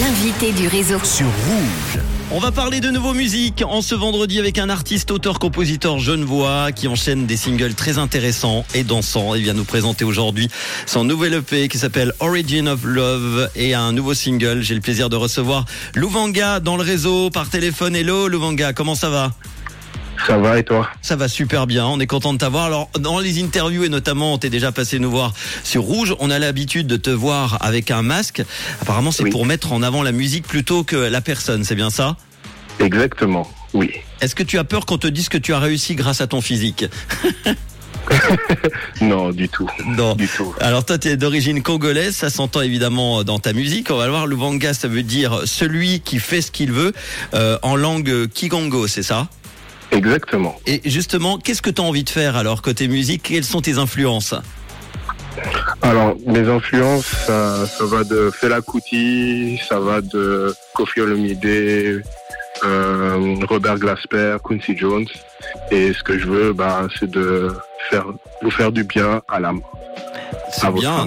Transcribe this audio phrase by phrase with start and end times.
[0.00, 0.98] L'invité du réseau.
[1.04, 2.02] sur Rouge.
[2.32, 6.72] On va parler de nouveau musique en ce vendredi avec un artiste, auteur, compositeur genevois
[6.72, 9.34] qui enchaîne des singles très intéressants et dansants.
[9.36, 10.48] Il vient nous présenter aujourd'hui
[10.86, 14.62] son nouvel EP qui s'appelle Origin of Love et un nouveau single.
[14.62, 17.94] J'ai le plaisir de recevoir Louvanga dans le réseau par téléphone.
[17.94, 19.32] Hello Louvanga, comment ça va?
[20.26, 20.88] Ça va et toi?
[21.02, 22.64] Ça va super bien, on est content de t'avoir.
[22.66, 25.32] Alors dans les interviews et notamment on t'est déjà passé nous voir
[25.64, 28.42] sur Rouge, on a l'habitude de te voir avec un masque.
[28.82, 29.30] Apparemment c'est Oui.
[29.30, 32.16] pour mettre en avant la musique plutôt que la personne, c'est bien ça?
[32.80, 33.90] Exactement, oui.
[34.20, 36.40] Est-ce que tu as peur qu'on te dise que tu as réussi grâce à ton
[36.40, 36.86] physique?
[39.00, 39.68] Non, du tout.
[39.84, 40.14] Non.
[40.14, 40.54] Du tout.
[40.60, 43.90] Alors toi, tu es d'origine congolaise, ça s'entend évidemment dans ta musique.
[43.90, 46.92] On va le voir, Luvanga, ça veut dire celui qui fait ce qu'il veut
[47.34, 49.28] euh, en langue kigongo, c'est ça?
[49.92, 50.56] Exactement.
[50.66, 53.22] Et justement, qu'est-ce que tu as envie de faire alors côté musique?
[53.24, 54.34] Quelles sont tes influences?
[55.82, 62.02] Alors, mes influences, ça, ça va de Fela Kuti, ça va de Kofi Olomide,
[62.64, 65.06] euh, Robert Glasper, Quincy Jones.
[65.70, 67.52] Et ce que je veux, bah, c'est de
[67.90, 68.06] faire,
[68.42, 69.60] vous faire du bien à l'âme.
[70.58, 71.06] C'est À votre bien,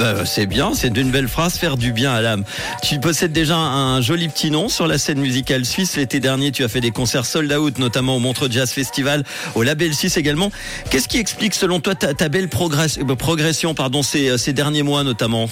[0.00, 2.44] euh, c'est bien, c'est d'une belle phrase, faire du bien à l'âme.
[2.82, 5.96] Tu possèdes déjà un joli petit nom sur la scène musicale suisse.
[5.96, 9.62] L'été dernier, tu as fait des concerts sold out, notamment au Montreux Jazz Festival, au
[9.62, 10.52] Label 6 également.
[10.90, 14.82] Qu'est-ce qui explique, selon toi, ta, ta belle progress- euh, progression, pardon, ces, ces derniers
[14.82, 15.48] mois notamment?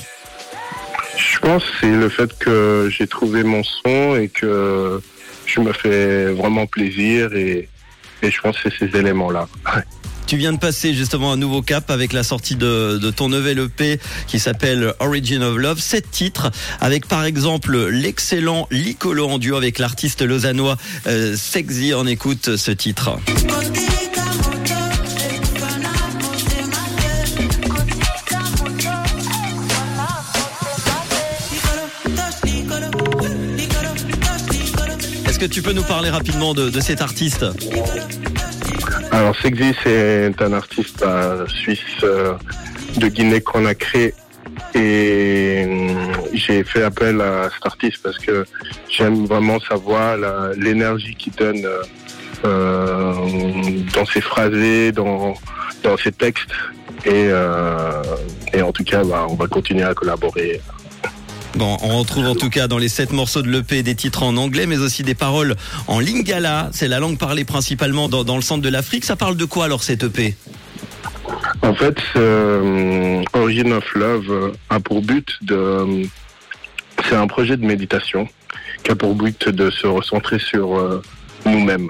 [1.17, 5.01] Je pense que c'est le fait que j'ai trouvé mon son et que
[5.47, 7.69] je me fais vraiment plaisir et,
[8.23, 9.49] et je pense que c'est ces éléments-là.
[10.27, 13.61] Tu viens de passer justement un nouveau cap avec la sortie de, de ton nouvel
[13.61, 15.79] EP qui s'appelle Origin of Love.
[15.79, 21.93] Sept titres avec par exemple l'excellent Licolo en duo avec l'artiste lausannois euh, Sexy.
[21.95, 23.19] On écoute ce titre.
[35.29, 37.45] Est-ce que tu peux nous parler rapidement de, de cet artiste?
[39.17, 42.35] Alors, Sexy, c'est un artiste euh, suisse euh,
[42.99, 44.13] de Guinée-Conakry.
[44.75, 45.89] Et euh,
[46.35, 48.45] j'ai fait appel à cet artiste parce que
[48.91, 50.19] j'aime vraiment sa voix,
[50.59, 51.67] l'énergie qu'il donne
[52.43, 55.33] dans ses phrasés, dans,
[55.83, 56.53] dans ses textes.
[57.07, 57.31] Et,
[58.53, 60.61] et en tout cas, bah, on va continuer à collaborer.
[61.57, 64.37] Bon, on retrouve en tout cas dans les sept morceaux de l'EP des titres en
[64.37, 65.57] anglais, mais aussi des paroles
[65.89, 66.69] en lingala.
[66.73, 69.05] C'est la langue parlée principalement dans, dans le centre de l'Afrique.
[69.07, 70.35] Ça parle de quoi alors cet EP
[71.63, 76.03] En fait, euh, Origin of Love a pour but de...
[77.09, 78.29] C'est un projet de méditation
[78.83, 81.03] qui a pour but de se recentrer sur euh,
[81.47, 81.89] nous-mêmes,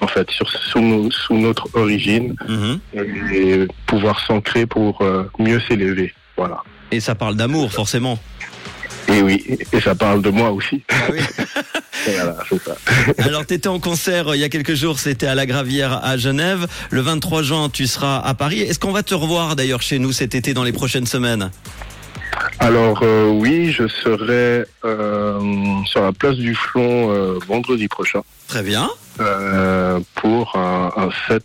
[0.00, 2.78] en fait, sur sous, nos- sous notre origine Mhm.
[3.34, 6.14] et pouvoir s'ancrer pour euh, mieux s'élever.
[6.36, 6.62] Voilà.
[6.92, 8.18] Et ça parle d'amour, forcément.
[9.08, 10.82] Et oui, et ça parle de moi aussi.
[11.10, 11.18] oui.
[12.06, 12.76] Et voilà, ça.
[13.24, 16.04] Alors, tu étais en concert euh, il y a quelques jours, c'était à la Gravière
[16.04, 16.66] à Genève.
[16.90, 18.60] Le 23 juin, tu seras à Paris.
[18.60, 21.50] Est-ce qu'on va te revoir d'ailleurs chez nous cet été dans les prochaines semaines?
[22.60, 25.40] Alors euh, oui, je serai euh,
[25.86, 28.22] sur la place du Flon euh, vendredi prochain.
[28.46, 28.88] Très bien.
[30.14, 31.44] pour un, un set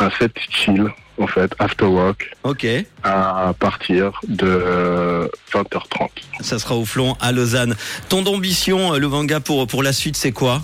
[0.00, 0.86] un set chill
[1.20, 2.66] en fait after work Ok.
[3.02, 6.08] à partir de euh, 20h30
[6.40, 7.76] Ça sera au Flon à Lausanne.
[8.08, 10.62] Ton ambition, euh, Luvanga, pour, pour la suite, c'est quoi?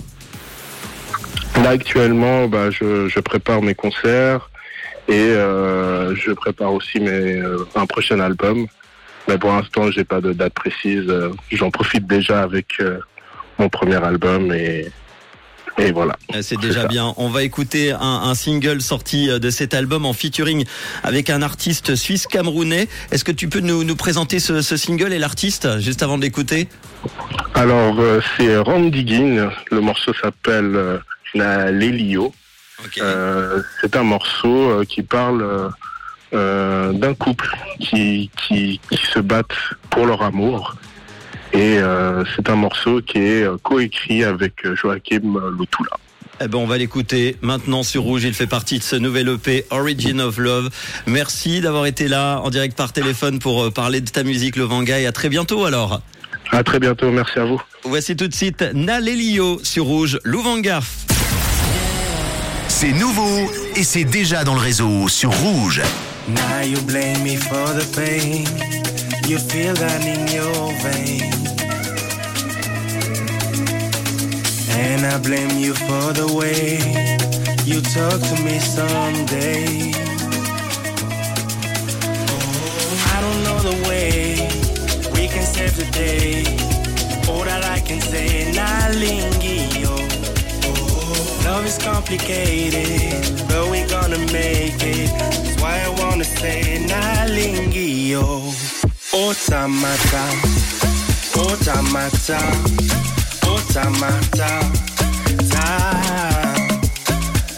[1.62, 4.50] Là actuellement bah, je, je prépare mes concerts
[5.08, 8.66] et euh, je prépare aussi mes, euh, un prochain album
[9.28, 11.10] mais pour l'instant j'ai pas de date précise
[11.50, 12.98] j'en profite déjà avec euh,
[13.58, 14.90] mon premier album et
[15.78, 16.88] et voilà Euh, C'est déjà ça.
[16.88, 17.14] bien.
[17.16, 20.64] On va écouter un, un single sorti euh, de cet album en featuring
[21.02, 22.88] avec un artiste suisse camerounais.
[23.10, 26.22] Est-ce que tu peux nous, nous présenter ce, ce single et l'artiste juste avant de
[26.22, 26.68] l'écouter?
[27.54, 29.50] Alors, euh, c'est Randy Ginn.
[29.70, 31.00] Le morceau s'appelle
[31.34, 32.32] La Lélio.
[33.00, 35.70] Euh, c'est un morceau qui parle
[36.34, 37.48] euh, d'un couple
[37.80, 39.56] qui, qui, qui se battent
[39.90, 40.76] pour leur amour.
[41.52, 45.90] Et euh, c'est un morceau qui est euh, coécrit avec euh, Joachim Lutula.
[46.40, 48.24] Eh ben, on va l'écouter maintenant sur Rouge.
[48.24, 50.68] Il fait partie de ce nouvel EP Origin of Love.
[51.06, 55.00] Merci d'avoir été là en direct par téléphone pour parler de ta musique, le Vanga.
[55.00, 56.02] Et à très bientôt alors.
[56.52, 57.60] À très bientôt, merci à vous.
[57.84, 60.80] Voici tout de suite Nalelio sur Rouge, Louvanga.
[62.68, 65.80] C'est nouveau et c'est déjà dans le réseau sur Rouge.
[66.28, 68.85] Now you blame me for the pain.
[69.28, 71.50] you feel that in your veins.
[74.70, 76.78] And I blame you for the way
[77.64, 79.90] you talk to me someday.
[83.14, 84.48] I don't know the way
[85.12, 86.44] we can save the day.
[87.28, 89.96] All that I can say, Nalingio.
[91.44, 95.10] Love is complicated, but we're gonna make it.
[95.18, 98.85] That's why I wanna say, Nalingio
[99.16, 100.24] automata,
[101.40, 102.38] Otamata,
[103.48, 104.50] Otamata,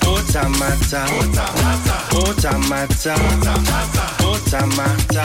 [0.06, 1.02] Otamata,
[2.14, 3.14] Otamata,
[4.22, 5.24] Otamata,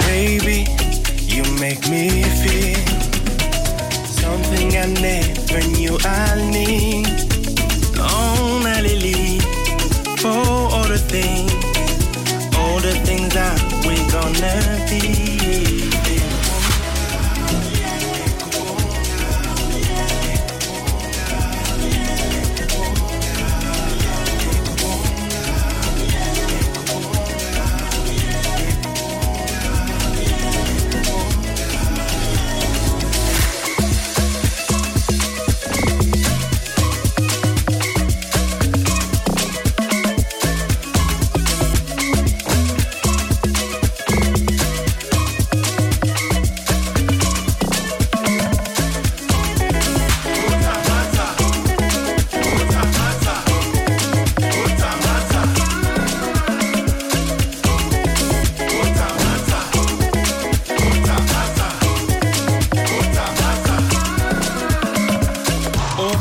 [0.00, 0.66] baby,
[1.28, 2.76] you make me feel
[4.18, 7.01] something I never knew I need.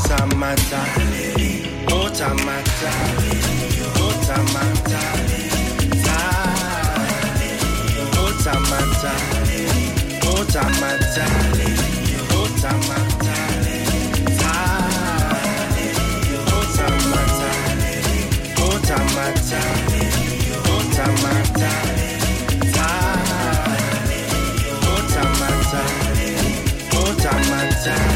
[0.10, 0.82] automata,
[1.92, 2.92] automata,
[4.00, 5.02] automata,
[8.18, 9.12] automata,
[10.26, 11.26] automata,
[12.32, 13.12] automata.
[18.64, 19.60] Automata,
[20.78, 21.70] automata,
[24.92, 25.82] automata,
[26.94, 28.11] automata.